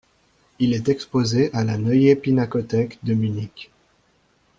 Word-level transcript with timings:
Il 0.57 0.73
est 0.73 0.89
exposé 0.89 1.51
à 1.53 1.63
la 1.63 1.77
Neue 1.77 2.15
Pinakothek 2.15 2.97
de 3.03 3.13
Munich. 3.13 3.69